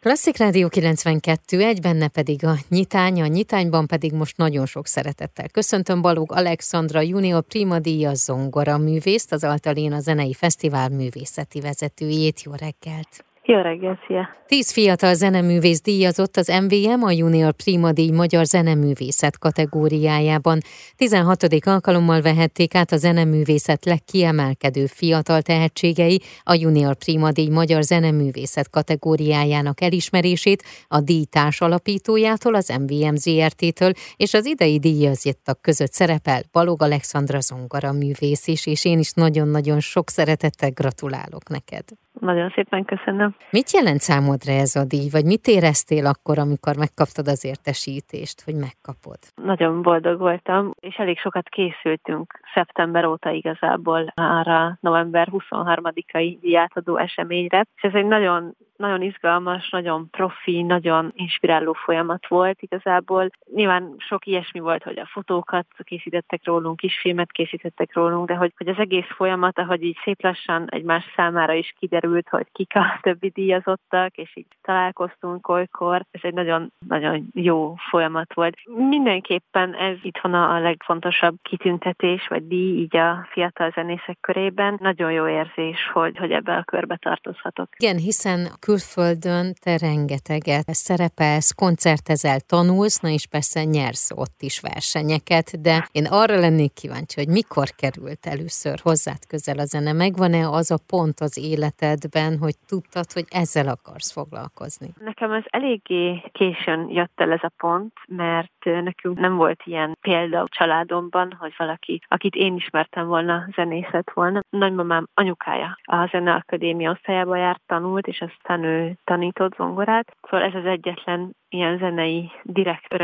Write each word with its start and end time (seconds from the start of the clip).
Klasszik 0.00 0.36
Rádió 0.36 0.68
92, 0.68 1.62
egy 1.62 1.80
benne 1.80 2.08
pedig 2.08 2.44
a 2.44 2.54
nyitány, 2.68 3.22
a 3.22 3.26
nyitányban 3.26 3.86
pedig 3.86 4.12
most 4.12 4.36
nagyon 4.36 4.66
sok 4.66 4.86
szeretettel 4.86 5.48
köszöntöm 5.48 6.00
Balóg 6.00 6.32
Alexandra 6.32 7.00
Junior 7.00 7.42
Prima 7.42 7.78
Díja 7.78 8.14
zongora 8.14 8.78
művészt, 8.78 9.32
az 9.32 9.44
Altalén 9.44 10.00
Zenei 10.00 10.34
Fesztivál 10.34 10.88
művészeti 10.88 11.60
vezetőjét. 11.60 12.42
Jó 12.42 12.52
reggelt! 12.52 13.27
Jó 13.50 13.60
reggelt, 13.60 13.98
szia! 14.06 14.28
Tíz 14.46 14.72
fiatal 14.72 15.14
zeneművész 15.14 15.80
díjazott 15.80 16.36
az 16.36 16.48
MVM 16.62 17.02
a 17.02 17.10
Junior 17.10 17.52
Prima 17.52 17.92
díj 17.92 18.10
magyar 18.10 18.44
zeneművészet 18.44 19.38
kategóriájában. 19.38 20.60
16. 20.96 21.46
alkalommal 21.60 22.20
vehették 22.20 22.74
át 22.74 22.92
a 22.92 22.96
zeneművészet 22.96 23.84
legkiemelkedő 23.84 24.86
fiatal 24.86 25.42
tehetségei 25.42 26.20
a 26.42 26.54
Junior 26.54 26.96
Prima 26.96 27.32
díj 27.32 27.48
magyar 27.48 27.82
zeneművészet 27.82 28.70
kategóriájának 28.70 29.80
elismerését 29.80 30.62
a 30.88 31.00
díjtárs 31.00 31.60
alapítójától, 31.60 32.54
az 32.54 32.78
MVM 32.80 33.14
ZRT-től, 33.14 33.92
és 34.16 34.34
az 34.34 34.46
idei 34.46 34.78
díjazottak 34.78 35.62
között 35.62 35.92
szerepel 35.92 36.42
Balog 36.52 36.82
Alexandra 36.82 37.40
Zongara 37.40 37.92
művész 37.92 38.46
is, 38.46 38.66
és 38.66 38.84
én 38.84 38.98
is 38.98 39.12
nagyon-nagyon 39.12 39.80
sok 39.80 40.10
szeretettel 40.10 40.70
gratulálok 40.70 41.48
neked. 41.48 41.84
Nagyon 42.20 42.50
szépen 42.54 42.84
köszönöm. 42.84 43.34
Mit 43.50 43.70
jelent 43.70 44.00
számodra 44.00 44.52
ez 44.52 44.76
a 44.76 44.84
díj, 44.84 45.08
vagy 45.10 45.24
mit 45.24 45.46
éreztél 45.46 46.06
akkor, 46.06 46.38
amikor 46.38 46.76
megkaptad 46.76 47.28
az 47.28 47.44
értesítést, 47.44 48.42
hogy 48.44 48.54
megkapod? 48.54 49.18
Nagyon 49.34 49.82
boldog 49.82 50.18
voltam, 50.18 50.70
és 50.80 50.96
elég 50.96 51.18
sokat 51.18 51.48
készültünk 51.48 52.40
szeptember 52.54 53.04
óta 53.04 53.30
igazából 53.30 54.12
arra 54.14 54.78
november 54.80 55.28
23-ai 55.30 56.36
díjátadó 56.40 56.96
eseményre, 56.96 57.66
és 57.76 57.82
ez 57.82 57.94
egy 57.94 58.06
nagyon 58.06 58.56
nagyon 58.78 59.02
izgalmas, 59.02 59.70
nagyon 59.70 60.10
profi, 60.10 60.62
nagyon 60.62 61.12
inspiráló 61.14 61.72
folyamat 61.72 62.28
volt 62.28 62.62
igazából. 62.62 63.30
Nyilván 63.54 63.94
sok 63.98 64.26
ilyesmi 64.26 64.60
volt, 64.60 64.82
hogy 64.82 64.98
a 64.98 65.08
fotókat 65.12 65.66
készítettek 65.84 66.40
rólunk, 66.44 66.76
kisfilmet 66.76 67.32
készítettek 67.32 67.94
rólunk, 67.94 68.26
de 68.28 68.34
hogy, 68.34 68.52
hogy 68.56 68.68
az 68.68 68.78
egész 68.78 69.08
folyamat, 69.16 69.58
ahogy 69.58 69.82
így 69.82 69.98
szép 70.04 70.22
lassan 70.22 70.68
egymás 70.70 71.04
számára 71.16 71.52
is 71.52 71.74
kiderült, 71.78 72.28
hogy 72.28 72.46
kik 72.52 72.74
a 72.74 72.98
többi 73.02 73.28
díjazottak, 73.28 74.16
és 74.16 74.36
így 74.36 74.46
találkoztunk 74.62 75.48
olykor, 75.48 76.04
ez 76.10 76.20
egy 76.22 76.34
nagyon, 76.34 76.72
nagyon 76.86 77.28
jó 77.34 77.74
folyamat 77.90 78.34
volt. 78.34 78.56
Mindenképpen 78.88 79.74
ez 79.74 79.96
itthon 80.02 80.34
a 80.34 80.60
legfontosabb 80.60 81.36
kitüntetés, 81.42 82.26
vagy 82.28 82.46
díj 82.46 82.80
így 82.80 82.96
a 82.96 83.26
fiatal 83.30 83.70
zenészek 83.74 84.18
körében. 84.20 84.78
Nagyon 84.80 85.12
jó 85.12 85.28
érzés, 85.28 85.90
hogy, 85.92 86.16
hogy 86.18 86.30
ebbe 86.30 86.56
a 86.56 86.64
körbe 86.64 86.96
tartozhatok. 86.96 87.68
Igen, 87.76 87.96
hiszen 87.96 88.48
külföldön 88.68 89.46
te 89.64 89.76
rengeteget 89.86 90.68
szerepelsz, 90.86 91.52
koncertezel, 91.62 92.38
tanulsz, 92.40 93.00
na 93.00 93.08
és 93.18 93.26
persze 93.34 93.60
nyersz 93.64 94.10
ott 94.24 94.38
is 94.48 94.56
versenyeket, 94.70 95.46
de 95.66 95.74
én 95.98 96.06
arra 96.20 96.36
lennék 96.44 96.72
kíváncsi, 96.80 97.16
hogy 97.22 97.32
mikor 97.38 97.68
került 97.82 98.22
először 98.34 98.76
hozzád 98.82 99.22
közel 99.32 99.58
a 99.64 99.66
zene, 99.72 99.92
megvan-e 99.92 100.42
az 100.60 100.70
a 100.70 100.80
pont 100.92 101.18
az 101.26 101.34
életedben, 101.52 102.32
hogy 102.44 102.56
tudtad, 102.72 103.08
hogy 103.16 103.26
ezzel 103.42 103.68
akarsz 103.76 104.12
foglalkozni? 104.16 104.88
Nekem 105.10 105.30
ez 105.32 105.46
eléggé 105.46 106.06
későn 106.32 106.82
jött 106.98 107.16
el 107.24 107.32
ez 107.32 107.44
a 107.50 107.52
pont, 107.62 107.92
mert 108.06 108.62
nekünk 108.88 109.18
nem 109.18 109.34
volt 109.36 109.60
ilyen 109.64 109.90
példa 110.00 110.38
a 110.40 110.48
családomban, 110.58 111.36
hogy 111.38 111.54
valaki, 111.58 112.00
akit 112.08 112.34
én 112.34 112.54
ismertem 112.54 113.06
volna, 113.06 113.46
zenészet 113.54 114.10
volna. 114.14 114.40
Nagymamám 114.50 115.06
anyukája 115.14 115.78
a 115.82 116.08
Zeneakadémia 116.10 116.90
osztályába 116.90 117.36
járt, 117.36 117.62
tanult, 117.66 118.06
és 118.06 118.20
aztán 118.20 118.57
ő 118.64 118.96
tanított 119.04 119.54
zongorát. 119.56 120.16
Szóval 120.20 120.46
ez 120.46 120.54
az 120.54 120.64
egyetlen 120.64 121.36
ilyen 121.48 121.78
zenei 121.78 122.30
direkt. 122.42 122.96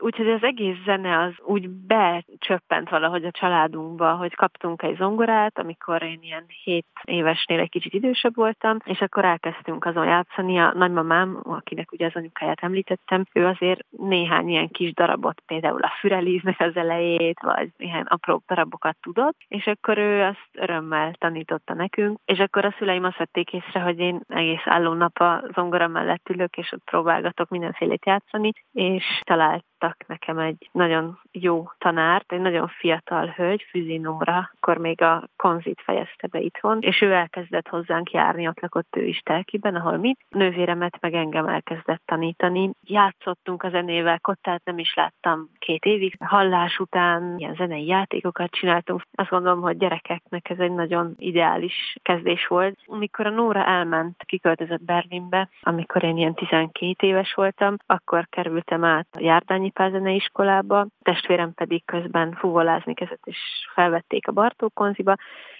Úgyhogy 0.00 0.28
az 0.28 0.42
egész 0.42 0.76
zene 0.84 1.18
az 1.18 1.32
úgy 1.44 1.68
becsöppent 1.68 2.88
valahogy 2.88 3.24
a 3.24 3.30
családunkba, 3.30 4.14
hogy 4.14 4.34
kaptunk 4.34 4.82
egy 4.82 4.96
zongorát, 4.96 5.58
amikor 5.58 6.02
én 6.02 6.18
ilyen 6.22 6.44
7 6.64 6.86
évesnél 7.04 7.60
egy 7.60 7.68
kicsit 7.68 7.94
idősebb 7.94 8.34
voltam, 8.34 8.76
és 8.84 9.00
akkor 9.00 9.24
elkezdtünk 9.24 9.84
azon 9.84 10.06
játszani. 10.06 10.58
A 10.58 10.72
nagymamám, 10.74 11.40
akinek 11.42 11.92
ugye 11.92 12.06
az 12.06 12.14
anyukáját 12.14 12.62
említettem, 12.62 13.24
ő 13.32 13.46
azért 13.46 13.80
néhány 13.90 14.48
ilyen 14.48 14.68
kis 14.68 14.92
darabot, 14.92 15.42
például 15.46 15.82
a 15.82 15.92
fürelíznek 16.00 16.60
az 16.60 16.76
elejét, 16.76 17.40
vagy 17.40 17.70
ilyen 17.76 18.06
apró 18.06 18.42
darabokat 18.46 18.96
tudott, 19.00 19.36
és 19.48 19.66
akkor 19.66 19.98
ő 19.98 20.22
azt 20.22 20.48
örömmel 20.52 21.12
tanította 21.18 21.74
nekünk, 21.74 22.18
és 22.24 22.38
akkor 22.38 22.64
a 22.64 22.74
szüleim 22.78 23.04
azt 23.04 23.18
vették 23.18 23.52
észre, 23.52 23.80
hogy 23.80 23.98
én 23.98 24.20
egész 24.28 24.62
álló 24.64 24.92
nap 24.92 25.18
a 25.18 25.42
zongora 25.54 25.88
mellett 25.88 26.28
ülök, 26.28 26.56
és 26.56 26.72
ott 26.72 26.84
próbálgatok 26.84 27.48
mindenfélét 27.78 28.06
játszani, 28.06 28.52
és 28.72 29.04
talált 29.24 29.64
adtak 29.78 30.06
nekem 30.06 30.38
egy 30.38 30.68
nagyon 30.72 31.18
jó 31.32 31.70
tanárt, 31.78 32.32
egy 32.32 32.40
nagyon 32.40 32.68
fiatal 32.68 33.26
hölgy, 33.26 33.66
Füzi 33.70 33.98
Nóra, 33.98 34.50
akkor 34.54 34.78
még 34.78 35.02
a 35.02 35.28
konzit 35.36 35.80
fejezte 35.84 36.26
be 36.26 36.40
itthon, 36.40 36.78
és 36.80 37.00
ő 37.00 37.12
elkezdett 37.12 37.68
hozzánk 37.68 38.10
járni, 38.10 38.48
ott 38.48 38.60
lakott 38.60 38.96
ő 38.96 39.04
is 39.04 39.18
telkiben, 39.18 39.74
ahol 39.74 39.96
mi. 39.96 40.16
Nővéremet 40.28 40.98
meg 41.00 41.14
engem 41.14 41.48
elkezdett 41.48 42.02
tanítani. 42.04 42.70
Játszottunk 42.84 43.62
a 43.62 43.68
zenével, 43.68 44.20
kottát 44.20 44.64
nem 44.64 44.78
is 44.78 44.94
láttam 44.94 45.48
két 45.58 45.84
évig. 45.84 46.16
Hallás 46.18 46.78
után 46.78 47.38
ilyen 47.38 47.54
zenei 47.54 47.86
játékokat 47.86 48.50
csináltunk. 48.50 49.02
Azt 49.14 49.30
gondolom, 49.30 49.60
hogy 49.60 49.76
gyerekeknek 49.76 50.50
ez 50.50 50.58
egy 50.58 50.72
nagyon 50.72 51.14
ideális 51.16 51.96
kezdés 52.02 52.46
volt. 52.46 52.78
Amikor 52.86 53.26
a 53.26 53.30
Nóra 53.30 53.64
elment, 53.64 54.22
kiköltözött 54.26 54.84
Berlinbe, 54.84 55.48
amikor 55.60 56.04
én 56.04 56.16
ilyen 56.16 56.34
12 56.34 57.06
éves 57.06 57.34
voltam, 57.34 57.76
akkor 57.86 58.26
kerültem 58.30 58.84
át 58.84 59.06
a 59.12 59.22
Járdányi 59.22 59.65
Zenei 59.74 60.14
iskolába, 60.14 60.86
testvérem 61.02 61.52
pedig 61.54 61.84
közben 61.84 62.32
fuvolázni 62.32 62.94
kezdett, 62.94 63.24
és 63.24 63.38
felvették 63.74 64.28
a 64.28 64.32
Bartók 64.32 64.74
konziba, 64.74 65.16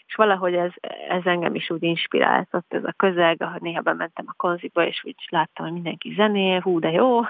és 0.06 0.14
valahogy 0.14 0.54
ez, 0.54 0.70
ez 1.08 1.24
engem 1.24 1.54
is 1.54 1.70
úgy 1.70 1.82
inspiráltott, 1.82 2.74
ez 2.74 2.84
a 2.84 2.94
közeg, 2.96 3.46
néha 3.58 3.80
bementem 3.80 4.24
a 4.28 4.34
konziba, 4.36 4.86
és 4.86 5.02
úgy 5.04 5.14
láttam, 5.28 5.64
hogy 5.64 5.74
mindenki 5.74 6.14
zenél, 6.16 6.60
hú, 6.60 6.78
de 6.78 6.90
jó, 6.90 7.20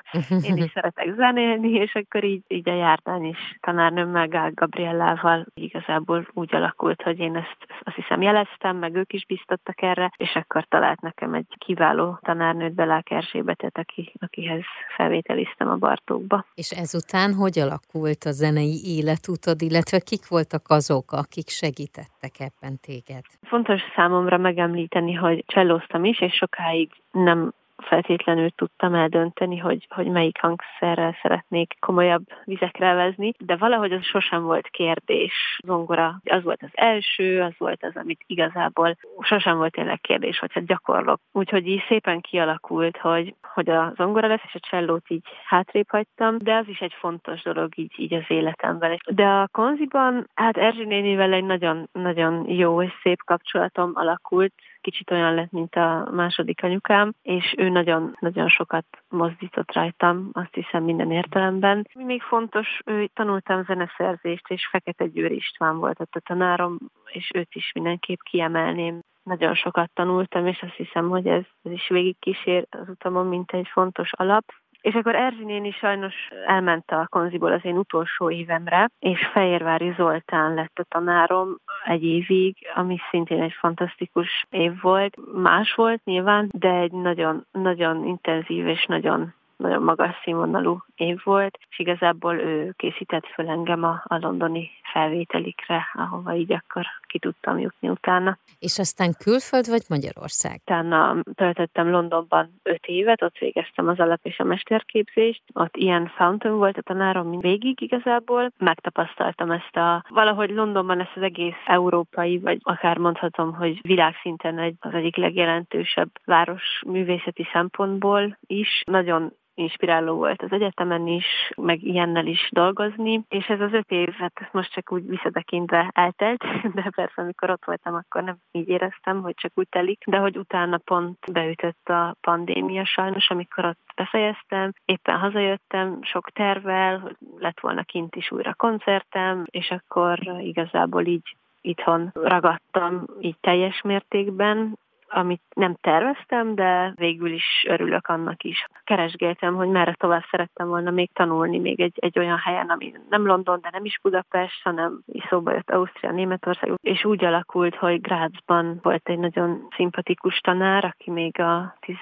én 0.49 0.57
is 0.57 0.71
szeretek 0.75 1.15
zenélni, 1.17 1.71
és 1.71 1.95
akkor 1.95 2.25
így, 2.25 2.43
így 2.49 2.69
a 2.69 2.75
jártán 2.75 3.25
is 3.25 3.39
tanárnőmmel, 3.61 4.29
Gál 4.29 4.51
Gabriellával 4.55 5.47
igazából 5.55 6.29
úgy 6.33 6.55
alakult, 6.55 7.03
hogy 7.03 7.19
én 7.19 7.37
ezt 7.37 7.57
azt 7.85 7.97
hiszem 7.97 8.23
jeleztem, 8.23 8.77
meg 8.77 8.95
ők 8.95 9.13
is 9.13 9.27
biztattak 9.27 9.83
erre, 9.83 10.13
és 10.17 10.35
akkor 10.35 10.65
talált 10.65 11.01
nekem 11.01 11.35
egy 11.35 11.47
kiváló 11.59 12.19
tanárnőt, 12.23 12.75
Belák 12.75 13.11
Erzsébetet, 13.11 13.79
aki, 13.79 14.13
akihez 14.19 14.65
felvételiztem 14.97 15.69
a 15.69 15.77
Bartókba. 15.77 16.45
És 16.55 16.71
ezután 16.71 17.35
hogy 17.35 17.59
alakult 17.59 18.25
a 18.25 18.31
zenei 18.31 18.81
életutad, 18.85 19.63
illetve 19.63 19.99
kik 19.99 20.29
voltak 20.29 20.63
azok, 20.69 21.13
akik 21.13 21.49
segítettek 21.49 22.35
ebben? 22.39 22.66
Téged? 22.75 23.25
Fontos 23.43 23.81
számomra 23.95 24.37
megemlíteni, 24.37 25.13
hogy 25.13 25.45
csellóztam 25.47 26.05
is, 26.05 26.21
és 26.21 26.35
sokáig 26.35 26.91
nem 27.11 27.53
feltétlenül 27.83 28.51
tudtam 28.51 28.95
eldönteni, 28.95 29.59
hogy, 29.59 29.87
hogy 29.89 30.07
melyik 30.07 30.41
hangszerrel 30.41 31.17
szeretnék 31.23 31.77
komolyabb 31.81 32.25
vizekre 32.45 32.93
vezni, 32.95 33.33
de 33.39 33.57
valahogy 33.57 33.93
az 33.93 34.05
sosem 34.05 34.43
volt 34.43 34.69
kérdés. 34.69 35.59
Zongora 35.65 36.21
az 36.25 36.43
volt 36.43 36.63
az 36.63 36.71
első, 36.73 37.43
az 37.43 37.53
volt 37.59 37.85
az, 37.85 37.97
amit 37.97 38.21
igazából 38.27 38.97
sosem 39.21 39.57
volt 39.57 39.73
tényleg 39.73 40.01
kérdés, 40.01 40.39
hogy 40.39 40.53
hát 40.53 40.67
gyakorlok. 40.67 41.21
Úgyhogy 41.33 41.67
így 41.67 41.85
szépen 41.89 42.21
kialakult, 42.21 42.97
hogy, 42.97 43.35
hogy 43.55 43.71
a 43.71 43.93
zongora 43.97 44.27
lesz, 44.27 44.43
és 44.45 44.55
a 44.55 44.69
csellót 44.71 45.11
így 45.11 45.25
hátrébb 45.45 45.89
hagytam, 45.89 46.39
de 46.39 46.55
az 46.55 46.69
is 46.69 46.79
egy 46.79 46.95
fontos 46.99 47.43
dolog 47.43 47.79
így, 47.79 47.93
így 47.97 48.15
az 48.15 48.25
életemben. 48.29 48.99
De 49.11 49.27
a 49.27 49.49
konziban, 49.53 50.31
hát 50.35 50.57
Erzsi 50.57 50.85
nénivel 50.85 51.33
egy 51.33 51.45
nagyon, 51.45 51.89
nagyon 51.93 52.51
jó 52.51 52.83
és 52.83 52.93
szép 53.03 53.23
kapcsolatom 53.25 53.91
alakult, 53.95 54.53
kicsit 54.87 55.11
olyan 55.11 55.35
lett, 55.35 55.51
mint 55.51 55.75
a 55.75 56.09
második 56.13 56.63
anyukám, 56.63 57.13
és 57.23 57.55
ő 57.57 57.69
nagyon, 57.69 58.17
nagyon 58.21 58.49
sokat 58.49 58.85
mozdított 59.09 59.73
rajtam, 59.73 60.31
azt 60.33 60.55
hiszem 60.55 60.85
minden 60.85 61.11
értelemben. 61.11 61.89
Még 61.95 62.23
fontos, 62.23 62.81
ő 62.85 63.07
tanultam 63.15 63.65
zeneszerzést, 63.65 64.49
és 64.49 64.69
Fekete 64.71 65.07
Győr 65.07 65.31
István 65.33 65.79
volt 65.79 66.01
ott 66.01 66.15
a 66.15 66.21
tanárom, 66.21 66.79
és 67.07 67.31
őt 67.35 67.55
is 67.55 67.73
mindenképp 67.73 68.21
kiemelném. 68.23 69.01
Nagyon 69.23 69.55
sokat 69.55 69.91
tanultam, 69.95 70.47
és 70.47 70.63
azt 70.63 70.75
hiszem, 70.75 71.09
hogy 71.09 71.27
ez, 71.27 71.45
ez 71.63 71.73
is 71.73 71.89
végig 71.89 72.17
kísér 72.19 72.67
az 72.71 72.89
utamon, 72.89 73.27
mint 73.27 73.53
egy 73.53 73.69
fontos 73.73 74.13
alap. 74.13 74.45
És 74.87 74.95
akkor 74.95 75.15
Erzsi 75.15 75.45
néni 75.45 75.71
sajnos 75.71 76.15
elment 76.47 76.91
a 76.91 77.07
konziból 77.11 77.53
az 77.53 77.65
én 77.65 77.77
utolsó 77.77 78.31
évemre, 78.31 78.91
és 78.99 79.27
Fehérvári 79.33 79.93
Zoltán 79.97 80.55
lett 80.55 80.79
a 80.79 80.85
tanárom 80.89 81.57
egy 81.85 82.05
évig, 82.05 82.57
ami 82.75 82.99
szintén 83.11 83.43
egy 83.43 83.53
fantasztikus 83.53 84.47
év 84.51 84.81
volt. 84.81 85.17
Más 85.33 85.75
volt 85.75 86.05
nyilván, 86.05 86.49
de 86.53 86.71
egy 86.71 86.93
nagyon, 86.93 87.47
nagyon 87.53 88.05
intenzív 88.05 88.67
és 88.67 88.85
nagyon 88.85 89.35
nagyon 89.57 89.83
magas 89.83 90.15
színvonalú 90.23 90.85
év 90.97 91.21
volt, 91.25 91.59
és 91.71 91.79
igazából 91.79 92.35
ő 92.35 92.75
készített 92.77 93.27
föl 93.27 93.49
engem 93.49 93.85
a, 93.85 94.03
a 94.05 94.19
londoni 94.19 94.71
felvételikre, 94.93 95.91
ahova 95.93 96.35
így 96.35 96.53
akkor 96.53 96.87
ki 97.07 97.19
tudtam 97.19 97.59
jutni 97.59 97.89
utána. 97.89 98.39
És 98.59 98.79
aztán 98.79 99.13
külföld 99.19 99.69
vagy 99.69 99.83
Magyarország? 99.89 100.61
Utána 100.61 101.17
töltöttem 101.35 101.91
Londonban 101.91 102.61
öt 102.63 102.87
évet, 102.87 103.23
ott 103.23 103.39
végeztem 103.39 103.89
az 103.89 103.99
alap 103.99 104.21
és 104.23 104.39
a 104.39 104.45
mesterképzést, 104.45 105.43
ott 105.53 105.77
ilyen 105.77 106.13
Fountain 106.17 106.57
volt 106.57 106.77
a 106.77 106.83
tanárom 106.83 107.29
mint 107.29 107.43
végig 107.43 107.81
igazából. 107.81 108.53
Megtapasztaltam 108.59 109.51
ezt 109.51 109.77
a, 109.77 110.05
valahogy 110.09 110.51
Londonban 110.51 111.01
ezt 111.01 111.17
az 111.17 111.23
egész 111.23 111.63
európai, 111.67 112.39
vagy 112.39 112.59
akár 112.63 112.99
mondhatom, 112.99 113.55
hogy 113.55 113.79
világszinten 113.83 114.59
egy, 114.59 114.75
az 114.81 114.95
egyik 114.95 115.17
legjelentősebb 115.17 116.11
város 116.25 116.83
művészeti 116.87 117.49
szempontból 117.53 118.39
is. 118.47 118.83
Nagyon 118.87 119.33
inspiráló 119.57 120.15
volt 120.15 120.43
az 120.43 120.53
egyetemen 120.53 121.07
is, 121.07 121.27
meg 121.57 121.83
ilyennel 121.83 122.27
is 122.27 122.49
dolgozni, 122.53 123.25
és 123.29 123.47
ez 123.47 123.61
az 123.61 123.73
öt 123.73 123.91
év, 123.91 124.13
hát 124.13 124.49
most 124.53 124.73
csak 124.73 124.93
úgy 124.93 125.09
visszatekintve 125.09 125.91
eltelt, 125.95 126.45
de 126.75 126.91
persze 126.95 127.23
amikor 127.23 127.51
ott 127.51 127.65
voltam, 127.65 127.95
akkor 127.95 128.23
nem 128.23 128.37
így 128.53 128.69
éreztem, 128.69 129.23
hogy 129.23 129.35
csak 129.35 129.53
úgy 129.55 129.69
telik, 129.69 130.03
de 130.07 130.17
hogy 130.17 130.37
utána 130.37 130.79
pont 130.79 131.19
beütött 131.33 131.89
a 131.89 132.17
pandémia 132.21 132.85
sajnos, 132.85 133.31
amikor 133.31 133.65
ott 133.65 133.93
befejeztem, 133.97 134.73
éppen 134.85 135.19
hazajöttem 135.19 135.99
sok 136.03 136.31
tervel, 136.31 136.99
hogy 136.99 137.17
lett 137.39 137.61
volna 137.61 137.83
kint 137.83 138.17
is 138.17 138.31
újra 138.31 138.55
koncertem, 138.55 139.45
és 139.51 139.71
akkor 139.71 140.19
igazából 140.41 141.07
így 141.07 141.37
itthon 141.61 142.11
ragadtam 142.15 143.05
így 143.21 143.37
teljes 143.41 143.83
mértékben, 143.83 144.79
amit 145.09 145.43
nem 145.55 145.77
terveztem, 145.81 146.55
de 146.55 146.93
végül 146.97 147.33
is 147.33 147.65
örülök 147.69 148.07
annak 148.07 148.43
is. 148.43 148.67
Keresgéltem, 148.85 149.55
hogy 149.55 149.69
merre 149.69 149.95
tovább 149.95 150.25
szerettem 150.31 150.69
volna 150.69 150.91
még 150.91 151.11
tanulni, 151.13 151.59
még 151.59 151.81
egy, 151.81 151.95
egy 151.97 152.19
olyan 152.19 152.39
helyen, 152.39 152.69
ami 152.69 152.93
nem 153.09 153.27
London, 153.27 153.61
de 153.61 153.69
nem 153.73 153.85
is 153.85 153.99
Budapest, 154.03 154.63
hanem 154.63 155.01
is 155.07 155.25
szóba 155.29 155.53
jött 155.53 155.71
Ausztria, 155.71 156.11
Németország, 156.11 156.73
és 156.81 157.05
úgy 157.05 157.25
alakult, 157.25 157.75
hogy 157.75 158.01
Grazban 158.01 158.79
volt 158.83 159.09
egy 159.09 159.19
nagyon 159.19 159.69
szimpatikus 159.77 160.39
tanár, 160.39 160.85
aki 160.85 161.11
még 161.11 161.41
a 161.41 161.77
10 161.81 161.97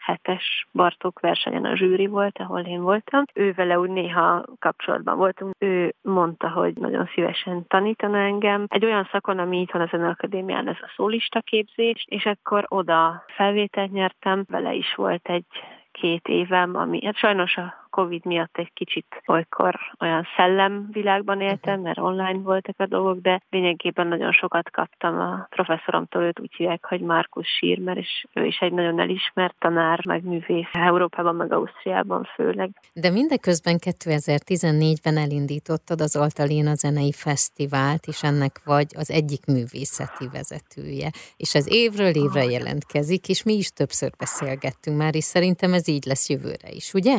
hetes 0.00 0.66
Bartók 0.72 1.20
versenyen 1.20 1.64
a 1.64 1.76
zsűri 1.76 2.06
volt, 2.06 2.38
ahol 2.38 2.60
én 2.60 2.82
voltam. 2.82 3.24
Ő 3.34 3.52
vele 3.52 3.78
úgy 3.78 3.90
néha 3.90 4.44
kapcsolatban 4.58 5.16
voltunk. 5.16 5.54
Ő 5.58 5.94
mondta, 6.02 6.48
hogy 6.48 6.74
nagyon 6.74 7.10
szívesen 7.14 7.66
tanítana 7.66 8.18
engem. 8.18 8.64
Egy 8.68 8.84
olyan 8.84 9.08
szakon, 9.12 9.38
ami 9.38 9.60
itt 9.60 9.70
van 9.70 9.82
az 9.82 10.00
Akadémián, 10.00 10.68
ez 10.68 10.78
a 10.80 10.92
szólista 10.96 11.40
képzés, 11.40 12.04
és 12.08 12.24
akkor 12.26 12.64
oda 12.68 13.24
felvételt 13.26 13.92
nyertem. 13.92 14.44
Vele 14.48 14.72
is 14.72 14.94
volt 14.94 15.28
egy 15.28 15.46
két 15.92 16.28
évem, 16.28 16.76
ami 16.76 17.04
hát 17.04 17.16
sajnos 17.16 17.56
a 17.56 17.86
Covid 17.90 18.24
miatt 18.24 18.58
egy 18.58 18.72
kicsit 18.72 19.22
olykor 19.26 19.78
olyan 20.00 20.26
szellemvilágban 20.36 21.40
éltem, 21.40 21.74
mhm. 21.74 21.82
mert 21.82 21.98
online 21.98 22.38
voltak 22.38 22.74
a 22.78 22.86
dolgok, 22.86 23.20
de 23.20 23.42
lényegében 23.50 24.06
nagyon 24.06 24.32
sokat 24.32 24.70
kaptam 24.70 25.18
a 25.18 25.46
professzoromtól, 25.50 26.22
őt 26.22 26.40
úgy 26.40 26.54
hívják, 26.56 26.84
hogy 26.84 27.00
Markus 27.00 27.46
Schirmer, 27.46 27.96
és 27.96 28.24
ő 28.32 28.44
is 28.44 28.58
egy 28.58 28.72
nagyon 28.72 29.00
elismert 29.00 29.54
tanár, 29.58 30.06
meg 30.06 30.24
művész 30.24 30.68
Európában, 30.72 31.34
meg 31.34 31.52
Ausztriában 31.52 32.28
főleg. 32.34 32.70
De 32.92 33.10
mindeközben 33.10 33.76
2014-ben 33.86 35.16
elindítottad 35.16 36.00
az 36.00 36.16
Altaléna 36.16 36.74
Zenei 36.74 37.12
Fesztivált, 37.12 38.06
és 38.06 38.22
ennek 38.22 38.60
vagy 38.64 38.86
az 38.96 39.10
egyik 39.10 39.46
művészeti 39.46 40.28
vezetője. 40.32 41.10
És 41.36 41.54
ez 41.54 41.72
évről 41.72 42.14
évre 42.14 42.44
jelentkezik, 42.44 43.28
és 43.28 43.42
mi 43.42 43.52
is 43.52 43.68
többször 43.68 44.10
beszélgettünk 44.18 44.96
már, 44.96 45.14
és 45.14 45.24
szerintem 45.24 45.72
ez 45.72 45.88
így 45.88 46.04
lesz 46.04 46.28
jövőre 46.28 46.70
is, 46.70 46.94
ugye? 46.94 47.18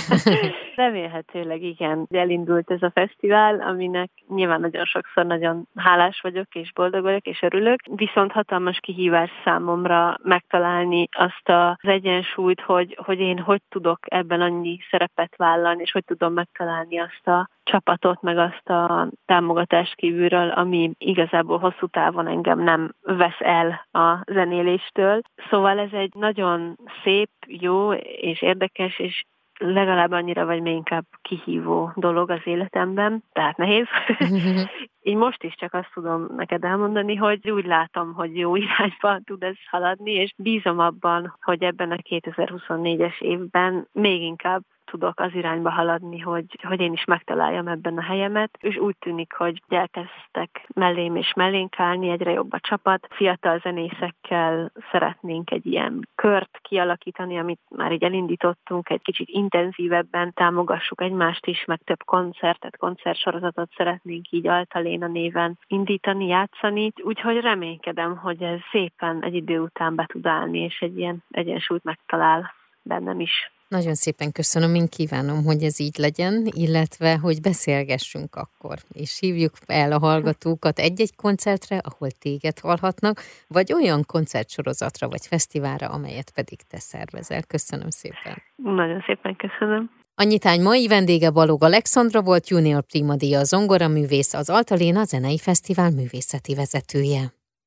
Remélhetőleg 0.76 1.62
igen. 1.62 2.06
Elindult 2.10 2.70
ez 2.70 2.82
a 2.82 2.90
fesztivál, 2.94 3.60
aminek 3.60 4.10
nyilván 4.28 4.60
nagyon 4.60 4.84
sokszor 4.84 5.26
nagyon 5.26 5.68
hálás 5.76 6.20
vagyok, 6.20 6.54
és 6.54 6.72
boldog 6.72 7.02
vagyok, 7.02 7.26
és 7.26 7.42
örülök. 7.42 7.80
Viszont 7.94 8.32
hatalmas 8.32 8.78
kihívás 8.80 9.30
számomra 9.44 10.16
megtalálni 10.22 11.08
azt 11.10 11.48
az 11.48 11.88
egyensúlyt, 11.90 12.60
hogy, 12.60 12.98
hogy 13.04 13.18
én 13.20 13.38
hogy 13.38 13.60
tudok 13.68 13.98
ebben 14.02 14.40
annyi 14.40 14.78
szerepet 14.90 15.36
vállalni, 15.36 15.82
és 15.82 15.92
hogy 15.92 16.04
tudom 16.04 16.32
megtalálni 16.32 16.98
azt 16.98 17.28
a 17.28 17.48
csapatot, 17.62 18.22
meg 18.22 18.38
azt 18.38 18.68
a 18.68 19.08
támogatást 19.26 19.94
kívülről, 19.94 20.48
ami 20.48 20.90
igazából 20.98 21.58
hosszú 21.58 21.86
távon 21.86 22.26
engem 22.26 22.58
nem 22.58 22.94
vesz 23.02 23.38
el 23.38 23.86
a 23.92 24.22
zenéléstől. 24.32 25.20
Szóval 25.50 25.78
ez 25.78 25.92
egy 25.92 26.14
nagyon 26.14 26.78
szép, 27.04 27.30
jó 27.46 27.92
és 27.92 28.42
érdekes 28.42 28.98
és 28.98 29.24
legalább 29.62 30.10
annyira, 30.10 30.44
vagy 30.44 30.62
még 30.62 30.74
inkább 30.74 31.04
kihívó 31.22 31.92
dolog 31.94 32.30
az 32.30 32.40
életemben, 32.44 33.24
tehát 33.32 33.56
nehéz. 33.56 33.86
Így 35.04 35.16
most 35.16 35.42
is 35.42 35.54
csak 35.54 35.74
azt 35.74 35.90
tudom 35.94 36.26
neked 36.36 36.64
elmondani, 36.64 37.16
hogy 37.16 37.50
úgy 37.50 37.64
látom, 37.64 38.12
hogy 38.12 38.36
jó 38.36 38.56
irányba 38.56 39.20
tud 39.24 39.42
ez 39.42 39.56
haladni, 39.70 40.12
és 40.12 40.34
bízom 40.36 40.78
abban, 40.78 41.36
hogy 41.42 41.62
ebben 41.62 41.90
a 41.90 41.96
2024-es 41.96 43.20
évben 43.20 43.88
még 43.92 44.22
inkább 44.22 44.62
tudok 44.92 45.20
az 45.20 45.34
irányba 45.34 45.70
haladni, 45.70 46.18
hogy, 46.18 46.58
hogy 46.62 46.80
én 46.80 46.92
is 46.92 47.04
megtaláljam 47.04 47.68
ebben 47.68 47.98
a 47.98 48.02
helyemet, 48.02 48.58
és 48.60 48.76
úgy 48.76 48.96
tűnik, 48.98 49.32
hogy 49.32 49.62
elkezdtek 49.68 50.66
mellém 50.74 51.16
és 51.16 51.32
mellénk 51.32 51.78
állni, 51.78 52.08
egyre 52.08 52.30
jobb 52.30 52.52
a 52.52 52.60
csapat. 52.60 53.06
Fiatal 53.10 53.58
zenészekkel 53.58 54.72
szeretnénk 54.90 55.50
egy 55.50 55.66
ilyen 55.66 56.08
kört 56.14 56.58
kialakítani, 56.62 57.38
amit 57.38 57.60
már 57.68 57.92
így 57.92 58.04
elindítottunk, 58.04 58.90
egy 58.90 59.02
kicsit 59.02 59.28
intenzívebben 59.28 60.32
támogassuk 60.32 61.00
egymást 61.00 61.46
is, 61.46 61.64
meg 61.64 61.80
több 61.84 62.04
koncertet, 62.04 62.76
koncertsorozatot 62.76 63.70
szeretnénk 63.76 64.30
így 64.30 64.46
Altaléna 64.46 65.06
néven 65.06 65.58
indítani, 65.66 66.26
játszani, 66.26 66.92
úgyhogy 67.02 67.40
reménykedem, 67.40 68.16
hogy 68.16 68.42
ez 68.42 68.60
szépen 68.70 69.22
egy 69.24 69.34
idő 69.34 69.60
után 69.60 69.94
be 69.94 70.06
tud 70.06 70.26
állni, 70.26 70.58
és 70.58 70.80
egy 70.80 70.98
ilyen 70.98 71.24
egyensúlyt 71.30 71.84
megtalál 71.84 72.54
bennem 72.82 73.20
is. 73.20 73.52
Nagyon 73.78 73.94
szépen 73.94 74.32
köszönöm, 74.32 74.74
én 74.74 74.88
kívánom, 74.88 75.44
hogy 75.44 75.62
ez 75.62 75.80
így 75.80 75.98
legyen, 75.98 76.48
illetve, 76.50 77.16
hogy 77.16 77.40
beszélgessünk 77.40 78.34
akkor, 78.34 78.78
és 78.92 79.18
hívjuk 79.18 79.52
el 79.66 79.92
a 79.92 79.98
hallgatókat 79.98 80.78
egy-egy 80.78 81.14
koncertre, 81.16 81.78
ahol 81.78 82.10
téged 82.10 82.58
hallhatnak, 82.58 83.20
vagy 83.48 83.72
olyan 83.72 84.04
koncertsorozatra 84.06 85.08
vagy 85.08 85.26
fesztiválra, 85.26 85.86
amelyet 85.88 86.30
pedig 86.30 86.58
te 86.68 86.78
szervezel. 86.78 87.42
Köszönöm 87.42 87.90
szépen. 87.90 88.42
Nagyon 88.56 89.02
szépen 89.06 89.36
köszönöm. 89.36 89.90
Annyitány 90.14 90.62
mai 90.62 90.88
vendége 90.88 91.30
Balog 91.30 91.62
Alexandra 91.62 92.22
volt, 92.22 92.48
junior 92.48 92.82
primadíja 92.82 93.44
zongoraművész, 93.44 94.34
az 94.34 94.50
Altaléna 94.50 95.04
Zenei 95.04 95.38
Fesztivál 95.38 95.90
művészeti 95.90 96.54
vezetője. 96.54 97.32